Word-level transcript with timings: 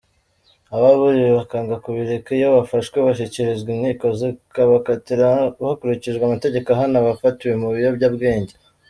Ababuriwe 0.75 1.29
bakanga 1.39 1.75
kubireka 1.83 2.29
iyo 2.37 2.47
bafashwe 2.57 2.97
bashyikirizwa 3.05 3.69
inkiko 3.75 4.05
zikabakatira 4.19 5.25
hakurikijwe 5.67 6.23
amategeko 6.25 6.67
ahana 6.71 6.95
abafatiwe 6.99 7.53
mu 7.63 7.69
biyobyabwenge. 7.75 8.53